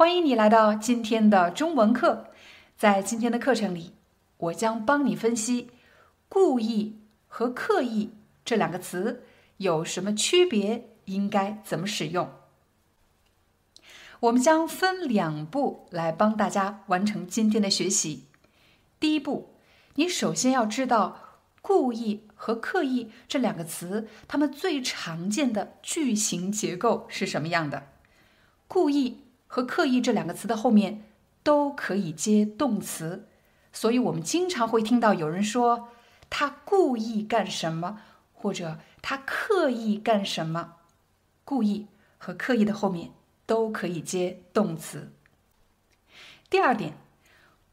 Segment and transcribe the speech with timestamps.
[0.00, 2.28] 欢迎你来到今天的中文课。
[2.78, 3.92] 在今天的课程里，
[4.38, 5.68] 我将帮你分析
[6.26, 6.96] “故意”
[7.28, 9.24] 和“刻意”这两个词
[9.58, 12.30] 有什么区别，应该怎么使用。
[14.20, 18.24] 我们将分两步来帮大家完成今天的学习。
[18.98, 19.50] 第一步，
[19.96, 27.88] 你首先要知道“故意”和“刻意”这两个词，它们最常见的句型结构是什么样的
[28.66, 29.24] ？“故意”。
[29.52, 31.02] 和刻意这两个词的后面
[31.42, 33.26] 都可以接动词，
[33.72, 35.88] 所以我们经常会听到有人说
[36.30, 38.00] 他故意干什么，
[38.32, 40.74] 或者他刻意干什么。
[41.44, 43.10] 故意和刻意的后面
[43.44, 45.10] 都可以接动词。
[46.48, 46.92] 第二点，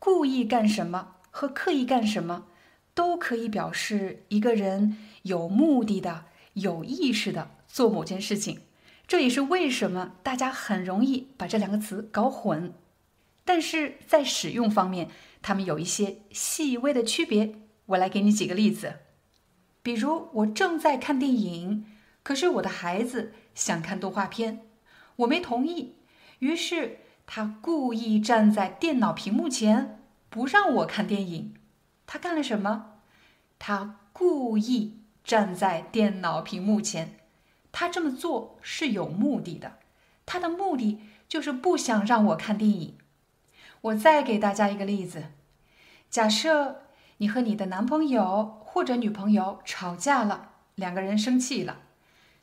[0.00, 2.46] 故意干什么和刻意干什么
[2.94, 8.62] 都可以表示一个人有目的的、有意识的做某件事情。
[9.10, 12.72] 这也是为什么大家很容易把这两个词搞混，
[13.44, 15.10] 但是在使用方面，
[15.42, 17.56] 它们有一些细微的区别。
[17.86, 19.00] 我来给你几个例子，
[19.82, 21.84] 比如我正在看电影，
[22.22, 24.60] 可是我的孩子想看动画片，
[25.16, 25.96] 我没同意，
[26.38, 31.54] 于是他故意站在电脑屏幕前不让我看电影。
[32.06, 33.00] 他干了什么？
[33.58, 37.16] 他故意站在电脑屏幕前。
[37.72, 39.78] 他这么做是有目的的，
[40.26, 42.98] 他的目的就是不想让我看电影。
[43.82, 45.26] 我再给大家一个例子：
[46.10, 46.82] 假设
[47.18, 51.78] 你和你的男朋友或者女朋友吵架了，两个人生气了，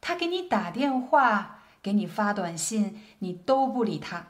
[0.00, 4.28] 他给你打电话、给你发短信，你都不理他，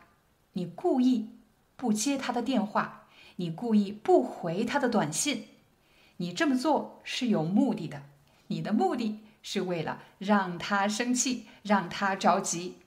[0.53, 1.31] 你故意
[1.77, 5.49] 不接他的电话，你故意不回他的短信，
[6.19, 8.03] 你这么做是有目的的，
[8.49, 9.21] 你的目的。
[9.43, 12.79] 是为了让他生气，让他着急。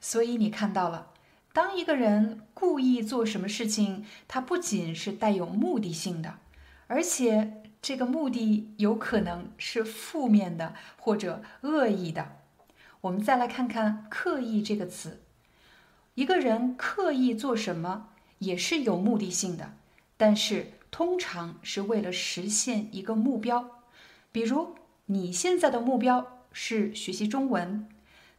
[0.00, 1.12] 所以你看到了，
[1.52, 6.38] 当一个人故意做什么事情，他不仅是带有目的性的，
[6.86, 12.36] 而且这个目的有可能是负面的或者恶意的。
[13.00, 15.22] 我们再来看看“刻意”这个词，
[16.14, 19.74] 一个人刻意做什么也是有目的性的，
[20.16, 23.82] 但是通常是为了实现一个目标，
[24.30, 24.76] 比如。
[25.06, 27.88] 你现在的目标是学习中文，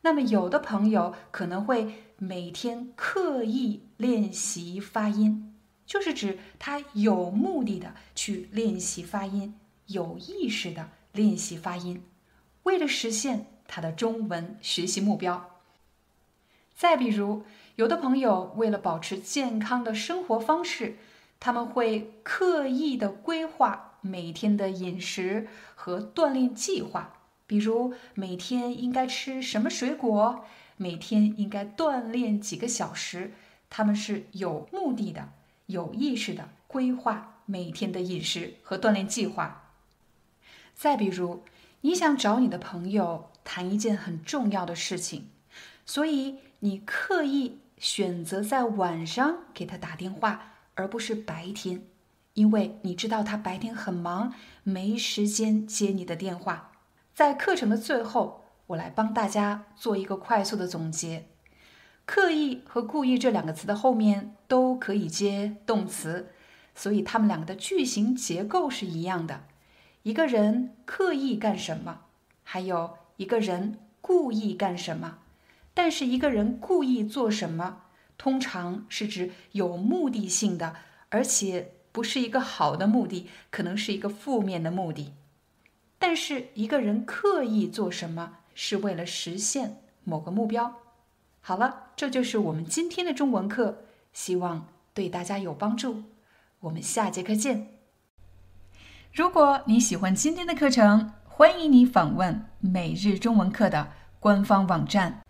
[0.01, 5.55] 那么有的朋友可能会每天刻意练习发音，
[5.85, 9.53] 就是指他有目的的去练习发音，
[9.85, 12.03] 有意识的练习发音，
[12.63, 15.61] 为了实现他的中文学习目标。
[16.75, 17.43] 再比如，
[17.77, 20.97] 有的朋友为了保持健康的生活方式，
[21.39, 23.86] 他们会刻意的规划。
[24.07, 27.13] 每天的饮食和锻炼计划，
[27.45, 30.45] 比如每天应该吃什么水果，
[30.77, 33.33] 每天应该锻炼几个小时，
[33.69, 35.29] 他们是有目的的、
[35.65, 39.71] 有意识的规划每天的饮食和锻炼计划。
[40.73, 41.43] 再比如，
[41.81, 45.29] 你想找你的朋友谈一件很重要的事情，
[45.85, 51.83] 所以你刻意选择在晚上给他打电话，而不是白天。
[52.37, 54.31] 因为你知道他白天很忙，
[54.61, 56.71] 没时间接你的电话。
[57.15, 61.25] 在课程的最后，我来帮大家做一个快速的总结。
[62.05, 66.27] 刻意和故意这两个词的后面都可以接动词，
[66.75, 69.45] 所以它们两个的句型结构是一样的。
[70.03, 72.01] 一个人刻意干什么，
[72.43, 75.17] 还有一个人故意干什么。
[75.73, 77.81] 但是一个人故意做什么，
[78.15, 80.75] 通常是指有目的性的，
[81.09, 81.71] 而且。
[81.97, 85.15] 不是一个好的目的，可能是一个负面的目的。
[85.97, 90.75] 但是一个人刻意做什么，是为了实现某个目标。
[91.41, 93.79] 好了，这就是我们今天的中文课，
[94.13, 96.03] 希望对大家有帮助。
[96.59, 97.69] 我们下节课见。
[99.11, 105.23] 如果你喜欢今天的课程，欢迎你访问每日中文课的官方网站。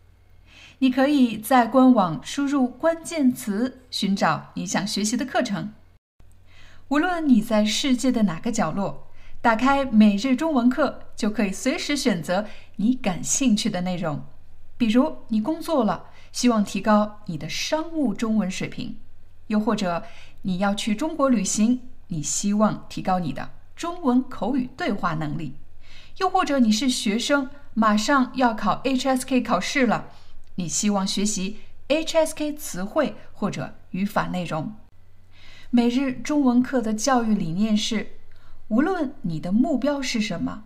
[0.80, 5.72] 你可以在官网输入关键词，寻找你想学习的课程。
[6.90, 9.08] 无论你在世界的哪个角落，
[9.42, 12.46] 打开每日中文课，就可以随时选择
[12.78, 14.24] 你感兴趣的内容。
[14.78, 18.96] 比如，你工作了，希望提高你的商务中文水平；
[19.48, 20.04] 又或者
[20.44, 25.56] 你要去中国旅行，你希望提高你的中文口语对话能力；
[26.20, 30.06] 又或者你是学生，马上要考 HSK 考试了，
[30.56, 31.60] 你希望学习
[31.90, 34.74] HSK 词汇或者语法内容。
[35.70, 38.08] 每日中文课的教育理念是：
[38.70, 40.64] 无论你的目标是什么，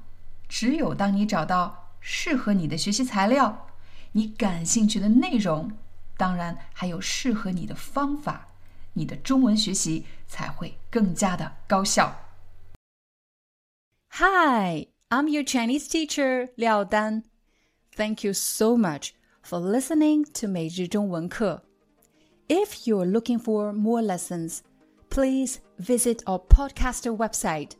[0.47, 3.67] 只有当你找到适合你的学习材料、
[4.11, 5.71] 你感兴趣的内容，
[6.17, 8.49] 当然还有适合你的方法，
[8.93, 12.15] 你的中文学习才会更加的高效。
[14.11, 17.23] Hi, I'm your Chinese teacher Liao Dan.
[17.95, 19.13] Thank you so much
[19.43, 21.63] for listening to 每日中文课.
[22.47, 24.59] If you're looking for more lessons,
[25.11, 27.75] please visit our podcaster website.